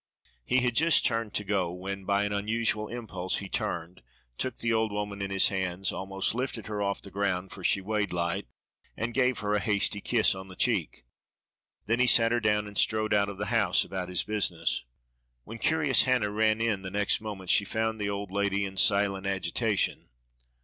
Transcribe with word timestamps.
He 0.43 0.61
had 0.61 0.73
just 0.75 1.05
turned 1.05 1.35
to 1.35 1.43
go, 1.43 1.71
when 1.71 2.05
by 2.05 2.23
an 2.23 2.33
unusual 2.33 2.87
impulse 2.87 3.37
he 3.37 3.47
turned, 3.47 4.01
took 4.39 4.57
the 4.57 4.73
old 4.73 4.91
woman 4.91 5.21
in 5.21 5.29
his 5.29 5.49
hands, 5.49 5.91
almost 5.91 6.33
lifted 6.33 6.65
her 6.65 6.81
off 6.81 7.03
the 7.03 7.11
ground, 7.11 7.51
for 7.51 7.63
she 7.63 7.81
weighed 7.81 8.11
light, 8.11 8.47
and 8.97 9.13
gave 9.13 9.37
her 9.45 9.53
a 9.53 9.59
hasty 9.59 10.01
kiss 10.01 10.33
on 10.33 10.47
the 10.47 10.55
cheek; 10.55 11.03
then 11.85 11.99
he 11.99 12.07
set 12.07 12.31
her 12.31 12.39
down 12.39 12.65
and 12.65 12.79
strode 12.79 13.13
out 13.13 13.29
of 13.29 13.37
the 13.37 13.45
house 13.53 13.83
about 13.85 14.09
his 14.09 14.23
business. 14.23 14.83
When 15.43 15.59
curious 15.59 16.01
Hannah 16.05 16.31
ran 16.31 16.59
in 16.61 16.81
the 16.81 16.89
next 16.89 17.21
moment 17.21 17.51
she 17.51 17.63
found 17.63 18.01
the 18.01 18.09
old 18.09 18.31
lady 18.31 18.65
in 18.65 18.77
silent 18.77 19.27
agitation. 19.27 20.09